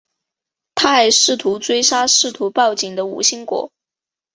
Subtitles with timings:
[0.73, 3.71] 他还试图追杀试图报警的吴新国。